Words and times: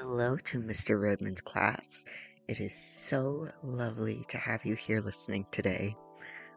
Hello 0.00 0.36
to 0.36 0.60
Mr. 0.60 1.02
Rodman's 1.02 1.40
class. 1.40 2.04
It 2.46 2.60
is 2.60 2.72
so 2.72 3.48
lovely 3.64 4.22
to 4.28 4.38
have 4.38 4.64
you 4.64 4.76
here 4.76 5.00
listening 5.00 5.44
today. 5.50 5.96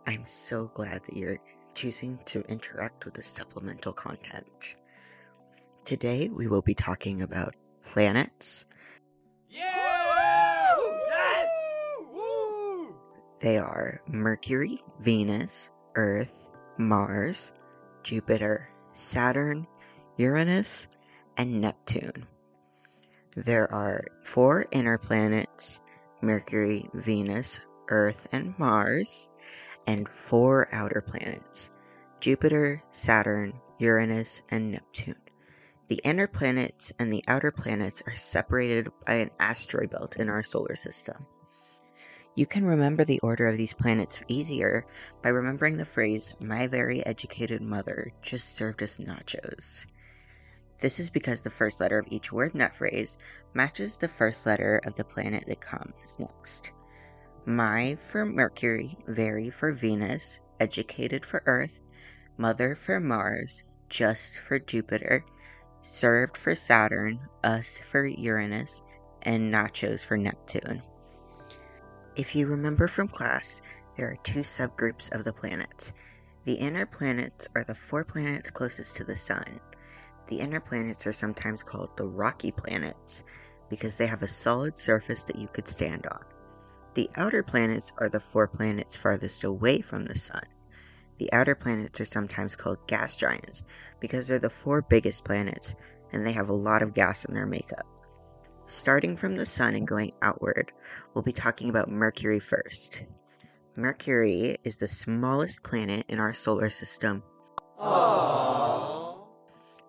I'm 0.06 0.26
so 0.26 0.68
glad 0.76 1.04
that 1.06 1.18
you're 1.18 1.40
choosing 1.74 2.20
to 2.26 2.42
interact 2.42 3.04
with 3.04 3.16
this 3.16 3.26
supplemental 3.26 3.94
content. 3.94 4.76
Today 5.86 6.30
we 6.30 6.46
will 6.46 6.62
be 6.62 6.76
talking 6.76 7.24
about 7.24 7.56
planets. 7.82 8.68
Yeah! 9.50 10.78
Yes! 11.08 11.50
Woo! 12.14 12.96
They 13.40 13.58
are 13.58 14.02
Mercury, 14.06 14.84
Venus, 15.00 15.72
Earth, 15.96 16.32
Mars, 16.78 17.54
Jupiter, 18.04 18.70
Saturn, 18.94 19.66
Uranus, 20.18 20.88
and 21.38 21.60
Neptune. 21.60 22.28
There 23.38 23.74
are 23.74 24.04
four 24.26 24.66
inner 24.72 24.98
planets 24.98 25.80
Mercury, 26.22 26.90
Venus, 26.94 27.62
Earth, 27.88 28.28
and 28.34 28.54
Mars, 28.60 29.30
and 29.88 30.10
four 30.10 30.68
outer 30.74 31.02
planets 31.02 31.72
Jupiter, 32.20 32.84
Saturn, 32.92 33.54
Uranus, 33.78 34.42
and 34.50 34.74
Neptune. 34.74 35.16
The 35.88 36.02
inner 36.04 36.28
planets 36.28 36.92
and 37.00 37.10
the 37.10 37.24
outer 37.26 37.52
planets 37.52 38.04
are 38.06 38.16
separated 38.16 38.92
by 39.06 39.14
an 39.14 39.32
asteroid 39.40 39.92
belt 39.92 40.18
in 40.18 40.28
our 40.28 40.44
solar 40.44 40.76
system. 40.76 41.26
You 42.36 42.46
can 42.46 42.66
remember 42.66 43.06
the 43.06 43.22
order 43.22 43.48
of 43.48 43.56
these 43.56 43.74
planets 43.74 44.22
easier 44.28 44.86
by 45.22 45.30
remembering 45.30 45.78
the 45.78 45.86
phrase, 45.86 46.34
My 46.42 46.68
very 46.68 47.06
educated 47.06 47.62
mother 47.62 48.12
just 48.22 48.58
served 48.58 48.84
us 48.84 48.98
nachos. 48.98 49.86
This 50.82 51.00
is 51.00 51.12
because 51.12 51.42
the 51.42 51.52
first 51.52 51.80
letter 51.80 52.00
of 52.00 52.08
each 52.10 52.34
word 52.34 52.54
in 52.54 52.58
that 52.58 52.76
phrase 52.76 53.20
matches 53.54 53.98
the 53.98 54.08
first 54.08 54.46
letter 54.48 54.82
of 54.84 54.96
the 54.96 55.06
planet 55.06 55.46
that 55.48 55.62
comes 55.62 56.18
next. 56.20 56.74
My 57.46 57.96
for 57.96 58.26
Mercury, 58.26 58.98
very 59.08 59.52
for 59.52 59.74
Venus, 59.74 60.42
educated 60.60 61.24
for 61.24 61.44
Earth, 61.46 61.80
mother 62.38 62.74
for 62.74 63.00
Mars, 63.00 63.64
just 63.90 64.40
for 64.40 64.58
Jupiter, 64.58 65.24
served 65.82 66.36
for 66.36 66.56
Saturn, 66.56 67.20
us 67.44 67.80
for 67.80 68.06
Uranus, 68.06 68.82
and 69.22 69.54
nachos 69.54 70.04
for 70.04 70.18
Neptune. 70.18 70.82
If 72.16 72.36
you 72.36 72.48
remember 72.48 72.88
from 72.88 73.08
class, 73.08 73.62
there 73.98 74.10
are 74.10 74.18
two 74.24 74.42
subgroups 74.42 75.14
of 75.16 75.26
the 75.26 75.34
planets. 75.34 75.94
The 76.44 76.56
inner 76.56 76.88
planets 76.88 77.50
are 77.56 77.64
the 77.64 77.76
four 77.76 78.04
planets 78.04 78.50
closest 78.50 78.96
to 78.98 79.04
the 79.04 79.16
Sun. 79.16 79.60
The 80.28 80.40
inner 80.40 80.60
planets 80.60 81.06
are 81.08 81.14
sometimes 81.14 81.64
called 81.64 81.96
the 81.98 82.08
rocky 82.08 82.52
planets 82.52 83.24
because 83.70 83.98
they 83.98 84.08
have 84.08 84.22
a 84.22 84.28
solid 84.28 84.78
surface 84.78 85.24
that 85.26 85.38
you 85.38 85.48
could 85.48 85.68
stand 85.68 86.06
on. 86.08 86.24
The 86.94 87.10
outer 87.16 87.42
planets 87.42 87.94
are 87.98 88.10
the 88.10 88.20
four 88.20 88.48
planets 88.48 88.98
farthest 88.98 89.44
away 89.44 89.82
from 89.82 90.06
the 90.06 90.18
Sun. 90.18 90.44
The 91.20 91.32
outer 91.32 91.56
planets 91.56 92.02
are 92.02 92.06
sometimes 92.06 92.56
called 92.56 92.86
gas 92.88 93.16
giants 93.16 93.64
because 94.00 94.28
they're 94.28 94.40
the 94.40 94.50
four 94.50 94.82
biggest 94.82 95.24
planets 95.24 95.76
and 96.12 96.26
they 96.26 96.34
have 96.34 96.50
a 96.50 96.54
lot 96.54 96.82
of 96.82 96.94
gas 96.94 97.26
in 97.26 97.34
their 97.34 97.46
makeup. 97.46 97.86
Starting 98.66 99.16
from 99.16 99.36
the 99.36 99.46
Sun 99.46 99.76
and 99.76 99.88
going 99.88 100.12
outward, 100.22 100.72
we'll 101.14 101.24
be 101.24 101.32
talking 101.32 101.70
about 101.70 101.90
Mercury 101.90 102.40
first. 102.40 103.06
Mercury 103.76 104.58
is 104.64 104.78
the 104.78 104.88
smallest 104.88 105.64
planet 105.64 106.06
in 106.10 106.20
our 106.20 106.34
solar 106.34 106.70
system. 106.70 107.24
Aww. 107.80 108.91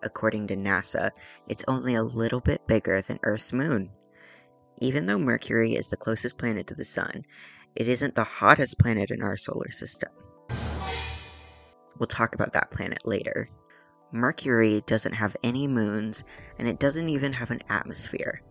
According 0.03 0.47
to 0.47 0.57
NASA, 0.57 1.11
it's 1.47 1.63
only 1.67 1.95
a 1.95 2.03
little 2.03 2.41
bit 2.41 2.67
bigger 2.67 3.01
than 3.01 3.19
Earth's 3.23 3.53
moon. 3.53 3.89
Even 4.81 5.05
though 5.05 5.17
Mercury 5.17 5.75
is 5.75 5.87
the 5.87 5.97
closest 5.97 6.37
planet 6.37 6.67
to 6.67 6.75
the 6.75 6.85
Sun, 6.85 7.25
it 7.75 7.87
isn't 7.87 8.15
the 8.15 8.23
hottest 8.23 8.77
planet 8.77 9.11
in 9.11 9.21
our 9.21 9.37
solar 9.37 9.71
system. 9.71 10.11
We'll 11.97 12.07
talk 12.07 12.35
about 12.35 12.53
that 12.53 12.71
planet 12.71 13.05
later. 13.05 13.47
Mercury 14.11 14.81
doesn't 14.85 15.13
have 15.13 15.37
any 15.43 15.67
moons, 15.67 16.23
and 16.59 16.67
it 16.67 16.79
doesn't 16.79 17.09
even 17.09 17.33
have 17.33 17.51
an 17.51 17.61
atmosphere. 17.69 18.41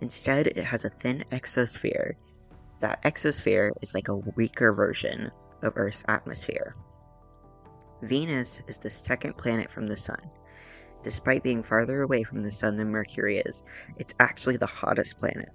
Instead, 0.00 0.46
it 0.46 0.64
has 0.64 0.84
a 0.84 0.90
thin 0.90 1.24
exosphere. 1.30 2.14
That 2.80 3.02
exosphere 3.02 3.72
is 3.82 3.94
like 3.94 4.08
a 4.08 4.16
weaker 4.36 4.72
version 4.72 5.30
of 5.62 5.74
Earth's 5.76 6.04
atmosphere. 6.08 6.74
Venus 8.02 8.62
is 8.68 8.78
the 8.78 8.90
second 8.90 9.36
planet 9.36 9.70
from 9.70 9.86
the 9.86 9.96
Sun. 9.96 10.30
Despite 11.02 11.42
being 11.42 11.62
farther 11.62 12.02
away 12.02 12.22
from 12.22 12.42
the 12.42 12.52
Sun 12.52 12.76
than 12.76 12.90
Mercury 12.90 13.38
is, 13.38 13.62
it's 13.96 14.14
actually 14.20 14.56
the 14.56 14.66
hottest 14.66 15.18
planet. 15.18 15.48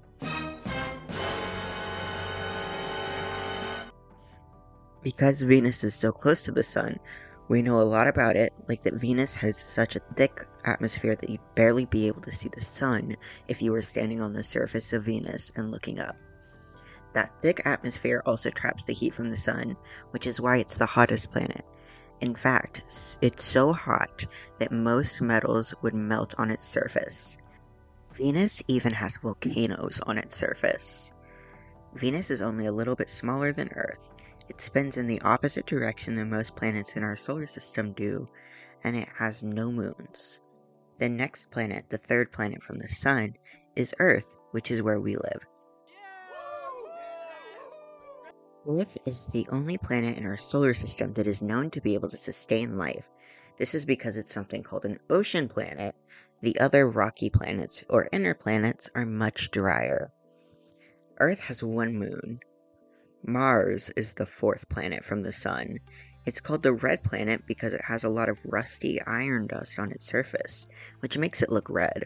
Because 5.04 5.42
Venus 5.42 5.86
is 5.86 5.96
so 5.96 6.12
close 6.12 6.42
to 6.42 6.52
the 6.52 6.64
Sun, 6.64 7.00
we 7.48 7.62
know 7.62 7.80
a 7.80 7.84
lot 7.84 8.08
about 8.08 8.36
it, 8.36 8.52
like 8.68 8.84
that 8.84 8.96
Venus 8.96 9.36
has 9.36 9.58
such 9.58 9.96
a 9.96 10.02
thick 10.16 10.42
atmosphere 10.66 11.16
that 11.16 11.30
you'd 11.30 11.56
barely 11.56 11.86
be 11.86 12.08
able 12.08 12.22
to 12.22 12.32
see 12.32 12.50
the 12.54 12.62
Sun 12.62 13.16
if 13.48 13.62
you 13.62 13.72
were 13.72 13.82
standing 13.82 14.20
on 14.20 14.34
the 14.34 14.44
surface 14.44 14.92
of 14.92 15.06
Venus 15.06 15.54
and 15.56 15.72
looking 15.72 16.00
up. 16.00 16.18
That 17.14 17.32
thick 17.42 17.62
atmosphere 17.66 18.22
also 18.26 18.50
traps 18.50 18.84
the 18.84 18.94
heat 18.94 19.14
from 19.14 19.30
the 19.30 19.38
Sun, 19.38 19.78
which 20.12 20.28
is 20.28 20.42
why 20.42 20.58
it's 20.58 20.78
the 20.78 20.86
hottest 20.86 21.32
planet. 21.32 21.64
In 22.20 22.34
fact, 22.34 23.18
it's 23.22 23.44
so 23.44 23.74
hot 23.74 24.26
that 24.60 24.72
most 24.72 25.22
metals 25.22 25.74
would 25.82 25.94
melt 25.94 26.34
on 26.40 26.50
its 26.50 26.64
surface. 26.64 27.38
Venus 28.14 28.64
even 28.68 28.94
has 28.94 29.18
volcanoes 29.18 30.00
on 30.08 30.18
its 30.18 30.36
surface. 30.36 31.14
Venus 31.94 32.32
is 32.32 32.42
only 32.42 32.66
a 32.66 32.72
little 32.72 32.96
bit 32.96 33.10
smaller 33.10 33.52
than 33.52 33.70
Earth. 33.76 34.14
It 34.50 34.62
spins 34.62 34.98
in 34.98 35.06
the 35.06 35.22
opposite 35.22 35.68
direction 35.68 36.16
than 36.16 36.30
most 36.30 36.56
planets 36.56 36.96
in 36.96 37.04
our 37.04 37.16
solar 37.16 37.46
system 37.46 37.94
do, 37.94 38.26
and 38.84 38.96
it 38.96 39.10
has 39.18 39.44
no 39.44 39.72
moons. 39.72 40.42
The 40.98 41.10
next 41.10 41.52
planet, 41.52 41.86
the 41.90 41.98
third 41.98 42.32
planet 42.32 42.64
from 42.64 42.80
the 42.80 42.90
Sun, 42.90 43.36
is 43.76 43.94
Earth, 44.00 44.38
which 44.52 44.72
is 44.72 44.82
where 44.82 45.00
we 45.00 45.14
live. 45.14 45.46
Earth 48.70 48.98
is 49.06 49.28
the 49.28 49.48
only 49.50 49.78
planet 49.78 50.18
in 50.18 50.26
our 50.26 50.36
solar 50.36 50.74
system 50.74 51.14
that 51.14 51.26
is 51.26 51.42
known 51.42 51.70
to 51.70 51.80
be 51.80 51.94
able 51.94 52.10
to 52.10 52.18
sustain 52.18 52.76
life. 52.76 53.10
This 53.58 53.74
is 53.74 53.86
because 53.86 54.18
it's 54.18 54.34
something 54.34 54.62
called 54.62 54.84
an 54.84 55.00
ocean 55.10 55.48
planet. 55.48 55.96
The 56.42 56.60
other 56.60 56.86
rocky 56.86 57.30
planets, 57.30 57.86
or 57.90 58.10
inner 58.12 58.34
planets, 58.34 58.90
are 58.94 59.06
much 59.06 59.52
drier. 59.52 60.12
Earth 61.18 61.40
has 61.46 61.64
one 61.64 61.96
moon. 61.98 62.42
Mars 63.24 63.90
is 63.96 64.14
the 64.14 64.26
fourth 64.26 64.68
planet 64.68 65.06
from 65.06 65.24
the 65.24 65.32
Sun. 65.32 65.80
It's 66.26 66.42
called 66.42 66.64
the 66.64 66.74
red 66.74 67.06
planet 67.06 67.48
because 67.48 67.74
it 67.74 67.86
has 67.86 68.04
a 68.04 68.10
lot 68.10 68.28
of 68.28 68.38
rusty 68.44 69.02
iron 69.04 69.48
dust 69.48 69.80
on 69.80 69.92
its 69.92 70.06
surface, 70.06 70.68
which 71.00 71.18
makes 71.18 71.42
it 71.42 71.50
look 71.50 71.70
red. 71.70 72.04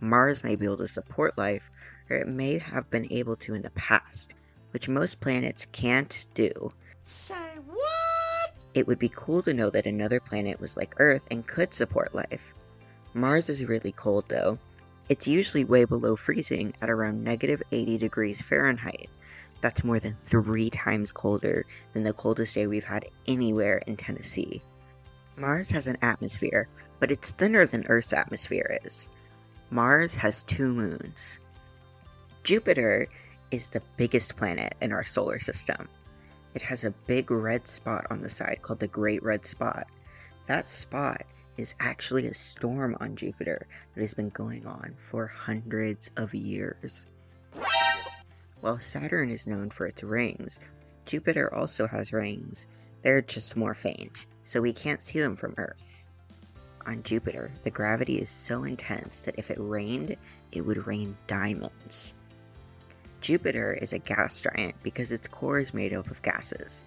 Mars 0.00 0.42
may 0.42 0.56
be 0.56 0.64
able 0.64 0.78
to 0.78 0.88
support 0.88 1.38
life, 1.38 1.70
or 2.10 2.16
it 2.16 2.26
may 2.26 2.58
have 2.58 2.90
been 2.90 3.06
able 3.12 3.36
to 3.36 3.54
in 3.54 3.62
the 3.62 3.70
past, 3.70 4.34
which 4.76 4.90
most 4.90 5.20
planets 5.20 5.66
can't 5.72 6.26
do. 6.34 6.52
Say 7.02 7.48
what? 7.66 8.54
It 8.74 8.86
would 8.86 8.98
be 8.98 9.08
cool 9.08 9.40
to 9.44 9.54
know 9.54 9.70
that 9.70 9.86
another 9.86 10.20
planet 10.20 10.60
was 10.60 10.76
like 10.76 10.92
Earth 10.98 11.26
and 11.30 11.46
could 11.46 11.72
support 11.72 12.14
life. 12.14 12.52
Mars 13.14 13.48
is 13.48 13.64
really 13.64 13.92
cold 13.92 14.26
though. 14.28 14.58
It's 15.08 15.26
usually 15.26 15.64
way 15.64 15.86
below 15.86 16.14
freezing 16.14 16.74
at 16.82 16.90
around 16.90 17.24
negative 17.24 17.62
80 17.72 17.96
degrees 17.96 18.42
Fahrenheit. 18.42 19.08
That's 19.62 19.82
more 19.82 19.98
than 19.98 20.12
three 20.12 20.68
times 20.68 21.10
colder 21.10 21.64
than 21.94 22.02
the 22.02 22.12
coldest 22.12 22.54
day 22.54 22.66
we've 22.66 22.84
had 22.84 23.06
anywhere 23.26 23.80
in 23.86 23.96
Tennessee. 23.96 24.60
Mars 25.38 25.70
has 25.70 25.86
an 25.86 25.96
atmosphere, 26.02 26.68
but 27.00 27.10
it's 27.10 27.30
thinner 27.30 27.64
than 27.64 27.86
Earth's 27.88 28.12
atmosphere 28.12 28.78
is. 28.84 29.08
Mars 29.70 30.14
has 30.16 30.42
two 30.42 30.74
moons. 30.74 31.40
Jupiter 32.42 33.08
is 33.50 33.68
the 33.68 33.82
biggest 33.96 34.36
planet 34.36 34.74
in 34.80 34.92
our 34.92 35.04
solar 35.04 35.38
system. 35.38 35.88
It 36.54 36.62
has 36.62 36.84
a 36.84 36.94
big 37.06 37.30
red 37.30 37.66
spot 37.66 38.06
on 38.10 38.20
the 38.20 38.30
side 38.30 38.60
called 38.62 38.80
the 38.80 38.88
Great 38.88 39.22
Red 39.22 39.44
Spot. 39.44 39.84
That 40.46 40.64
spot 40.64 41.22
is 41.56 41.74
actually 41.80 42.26
a 42.26 42.34
storm 42.34 42.96
on 43.00 43.16
Jupiter 43.16 43.66
that 43.94 44.00
has 44.00 44.14
been 44.14 44.30
going 44.30 44.66
on 44.66 44.94
for 44.98 45.26
hundreds 45.26 46.10
of 46.16 46.34
years. 46.34 47.06
While 48.60 48.78
Saturn 48.78 49.30
is 49.30 49.46
known 49.46 49.70
for 49.70 49.86
its 49.86 50.02
rings, 50.02 50.60
Jupiter 51.04 51.52
also 51.54 51.86
has 51.86 52.12
rings. 52.12 52.66
They're 53.02 53.22
just 53.22 53.56
more 53.56 53.74
faint, 53.74 54.26
so 54.42 54.60
we 54.60 54.72
can't 54.72 55.00
see 55.00 55.20
them 55.20 55.36
from 55.36 55.54
Earth. 55.58 56.06
On 56.86 57.02
Jupiter, 57.02 57.50
the 57.64 57.70
gravity 57.70 58.18
is 58.18 58.30
so 58.30 58.64
intense 58.64 59.20
that 59.22 59.38
if 59.38 59.50
it 59.50 59.58
rained, 59.60 60.16
it 60.52 60.62
would 60.62 60.86
rain 60.86 61.16
diamonds. 61.26 62.14
Jupiter 63.26 63.76
is 63.82 63.92
a 63.92 63.98
gas 63.98 64.40
giant 64.40 64.80
because 64.84 65.10
its 65.10 65.26
core 65.26 65.58
is 65.58 65.74
made 65.74 65.92
up 65.92 66.12
of 66.12 66.22
gases. 66.22 66.84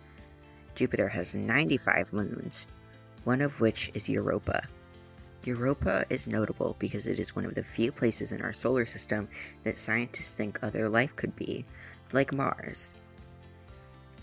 Jupiter 0.74 1.10
has 1.10 1.36
95 1.36 2.14
moons, 2.14 2.66
one 3.26 3.42
of 3.42 3.60
which 3.60 3.92
is 3.94 4.08
Europa. 4.08 4.62
Europa 5.44 6.06
is 6.10 6.30
notable 6.30 6.78
because 6.80 7.08
it 7.08 7.20
is 7.20 7.36
one 7.36 7.44
of 7.44 7.56
the 7.56 7.62
few 7.62 7.92
places 7.92 8.32
in 8.32 8.42
our 8.42 8.54
solar 8.54 8.86
system 8.86 9.28
that 9.66 9.78
scientists 9.78 10.34
think 10.34 10.64
other 10.64 10.88
life 10.88 11.14
could 11.18 11.36
be, 11.36 11.66
like 12.14 12.32
Mars. 12.32 12.96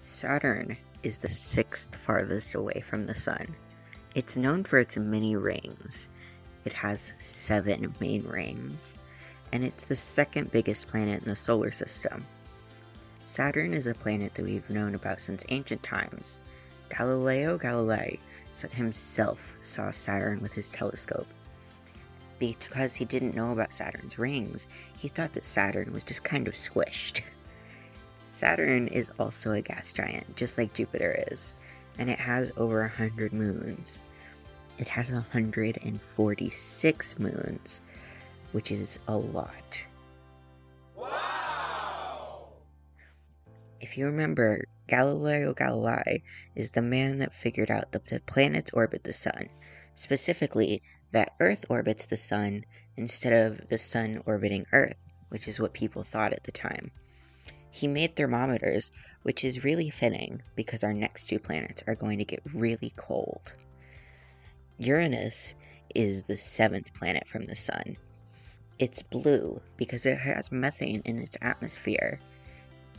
Saturn 0.00 0.74
is 1.02 1.18
the 1.18 1.28
sixth 1.28 1.96
farthest 1.96 2.54
away 2.54 2.80
from 2.82 3.04
the 3.04 3.14
Sun. 3.14 3.54
It's 4.14 4.38
known 4.38 4.64
for 4.64 4.78
its 4.78 4.96
many 4.96 5.36
rings. 5.36 6.08
It 6.64 6.72
has 6.72 7.12
seven 7.18 7.94
main 8.00 8.22
rings, 8.26 8.96
and 9.56 9.64
it's 9.64 9.86
the 9.86 9.96
second 9.96 10.50
biggest 10.50 10.86
planet 10.86 11.22
in 11.22 11.28
the 11.30 11.34
solar 11.34 11.70
system. 11.70 12.26
Saturn 13.24 13.72
is 13.72 13.86
a 13.86 13.94
planet 13.94 14.34
that 14.34 14.44
we've 14.44 14.68
known 14.68 14.94
about 14.94 15.18
since 15.18 15.46
ancient 15.48 15.82
times. 15.82 16.40
Galileo 16.90 17.56
Galilei 17.56 18.18
himself 18.72 19.56
saw 19.62 19.90
Saturn 19.90 20.40
with 20.40 20.52
his 20.52 20.68
telescope. 20.68 21.26
Because 22.38 22.94
he 22.94 23.06
didn't 23.06 23.34
know 23.34 23.52
about 23.52 23.72
Saturn's 23.72 24.18
rings, 24.18 24.68
he 24.98 25.08
thought 25.08 25.32
that 25.32 25.46
Saturn 25.46 25.90
was 25.90 26.04
just 26.04 26.22
kind 26.22 26.46
of 26.48 26.52
squished. 26.52 27.22
Saturn 28.28 28.88
is 28.88 29.10
also 29.18 29.52
a 29.52 29.62
gas 29.62 29.90
giant, 29.90 30.36
just 30.36 30.58
like 30.58 30.74
Jupiter 30.74 31.24
is, 31.32 31.54
and 31.96 32.10
it 32.10 32.18
has 32.18 32.52
over 32.58 32.80
100 32.80 33.32
moons. 33.32 34.02
It 34.76 34.88
has 34.88 35.10
146 35.10 37.18
moons, 37.18 37.80
which 38.52 38.70
is 38.70 38.98
a 39.08 39.16
lot. 39.16 39.86
If 43.80 43.96
you 43.98 44.06
remember, 44.06 44.64
Galileo 44.88 45.52
Galilei 45.52 46.22
is 46.54 46.70
the 46.70 46.82
man 46.82 47.18
that 47.18 47.34
figured 47.34 47.70
out 47.70 47.92
that 47.92 48.06
the 48.06 48.20
planets 48.20 48.72
orbit 48.72 49.04
the 49.04 49.12
sun, 49.12 49.48
specifically 49.94 50.82
that 51.12 51.34
Earth 51.40 51.64
orbits 51.68 52.06
the 52.06 52.16
sun 52.16 52.64
instead 52.96 53.32
of 53.32 53.68
the 53.68 53.78
sun 53.78 54.22
orbiting 54.26 54.66
Earth, 54.72 54.96
which 55.28 55.46
is 55.46 55.60
what 55.60 55.72
people 55.72 56.02
thought 56.02 56.32
at 56.32 56.44
the 56.44 56.52
time. 56.52 56.90
He 57.70 57.86
made 57.86 58.16
thermometers, 58.16 58.90
which 59.22 59.44
is 59.44 59.64
really 59.64 59.90
fitting 59.90 60.42
because 60.54 60.82
our 60.82 60.94
next 60.94 61.28
two 61.28 61.38
planets 61.38 61.84
are 61.86 61.94
going 61.94 62.18
to 62.18 62.24
get 62.24 62.40
really 62.54 62.92
cold. 62.96 63.54
Uranus 64.78 65.54
is 65.94 66.22
the 66.24 66.36
seventh 66.36 66.92
planet 66.94 67.28
from 67.28 67.44
the 67.44 67.56
sun. 67.56 67.96
It's 68.78 69.02
blue 69.02 69.60
because 69.76 70.06
it 70.06 70.18
has 70.18 70.52
methane 70.52 71.02
in 71.04 71.18
its 71.18 71.36
atmosphere 71.40 72.20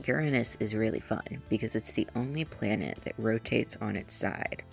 Uranus 0.05 0.57
is 0.59 0.75
really 0.75 0.99
fun 0.99 1.41
because 1.49 1.75
it's 1.75 1.91
the 1.91 2.07
only 2.15 2.45
planet 2.45 2.99
that 3.01 3.17
rotates 3.17 3.77
on 3.77 3.95
its 3.95 4.13
side. 4.13 4.63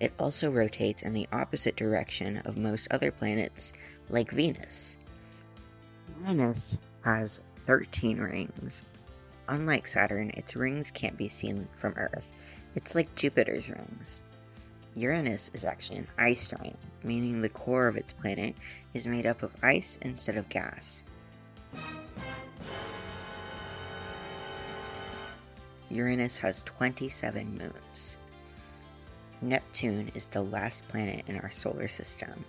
It 0.00 0.12
also 0.18 0.50
rotates 0.50 1.02
in 1.02 1.12
the 1.12 1.28
opposite 1.32 1.76
direction 1.76 2.38
of 2.38 2.56
most 2.56 2.88
other 2.90 3.10
planets, 3.10 3.72
like 4.08 4.30
Venus. 4.30 4.98
Uranus 6.20 6.78
has 7.04 7.40
13 7.66 8.18
rings. 8.18 8.84
Unlike 9.48 9.86
Saturn, 9.86 10.30
its 10.34 10.56
rings 10.56 10.90
can't 10.90 11.16
be 11.16 11.28
seen 11.28 11.66
from 11.76 11.94
Earth. 11.96 12.40
It's 12.74 12.94
like 12.94 13.14
Jupiter's 13.14 13.70
rings. 13.70 14.24
Uranus 14.98 15.48
is 15.54 15.64
actually 15.64 15.98
an 15.98 16.08
ice 16.18 16.48
giant, 16.48 16.76
meaning 17.04 17.40
the 17.40 17.48
core 17.48 17.86
of 17.86 17.96
its 17.96 18.12
planet 18.12 18.56
is 18.94 19.06
made 19.06 19.26
up 19.26 19.44
of 19.44 19.54
ice 19.62 19.96
instead 20.02 20.36
of 20.36 20.48
gas. 20.48 21.04
Uranus 25.88 26.36
has 26.38 26.64
27 26.64 27.58
moons. 27.58 28.18
Neptune 29.40 30.10
is 30.16 30.26
the 30.26 30.42
last 30.42 30.86
planet 30.88 31.22
in 31.28 31.38
our 31.38 31.50
solar 31.50 31.86
system. 31.86 32.44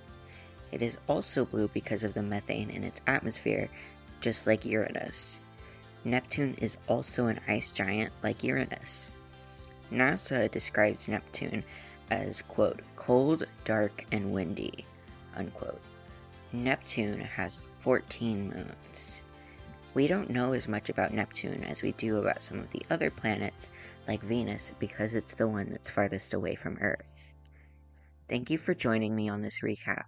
It 0.71 0.81
is 0.81 0.97
also 1.07 1.45
blue 1.45 1.67
because 1.67 2.03
of 2.03 2.15
the 2.15 2.23
methane 2.23 2.71
in 2.71 2.83
its 2.83 3.01
atmosphere, 3.05 3.69
just 4.21 4.47
like 4.47 4.65
Uranus. 4.65 5.39
Neptune 6.03 6.55
is 6.55 6.79
also 6.87 7.27
an 7.27 7.39
ice 7.47 7.71
giant 7.71 8.11
like 8.23 8.43
Uranus. 8.43 9.11
NASA 9.91 10.49
describes 10.49 11.07
Neptune 11.07 11.63
as, 12.11 12.41
quote, 12.41 12.81
cold, 12.95 13.45
dark, 13.63 14.05
and 14.11 14.31
windy, 14.31 14.85
unquote. 15.35 15.81
Neptune 16.51 17.19
has 17.19 17.59
14 17.79 18.49
moons. 18.49 19.21
We 19.93 20.07
don't 20.07 20.29
know 20.29 20.53
as 20.53 20.67
much 20.67 20.89
about 20.89 21.13
Neptune 21.13 21.63
as 21.63 21.81
we 21.81 21.93
do 21.93 22.17
about 22.17 22.41
some 22.41 22.59
of 22.59 22.69
the 22.69 22.83
other 22.89 23.09
planets, 23.09 23.71
like 24.07 24.21
Venus, 24.21 24.71
because 24.79 25.15
it's 25.15 25.33
the 25.33 25.47
one 25.47 25.69
that's 25.69 25.89
farthest 25.89 26.33
away 26.33 26.55
from 26.55 26.77
Earth. 26.79 27.35
Thank 28.27 28.49
you 28.49 28.57
for 28.57 28.75
joining 28.75 29.15
me 29.15 29.29
on 29.29 29.41
this 29.41 29.61
recap. 29.61 30.05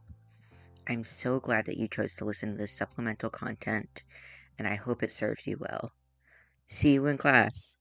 I'm 0.88 1.04
so 1.04 1.40
glad 1.40 1.66
that 1.66 1.78
you 1.78 1.88
chose 1.88 2.16
to 2.16 2.26
listen 2.26 2.52
to 2.52 2.58
this 2.58 2.72
supplemental 2.72 3.30
content, 3.30 4.04
and 4.58 4.68
I 4.68 4.76
hope 4.76 5.02
it 5.04 5.12
serves 5.12 5.48
you 5.48 5.58
well. 5.60 5.94
See 6.68 6.94
you 6.94 7.06
in 7.08 7.18
class! 7.18 7.78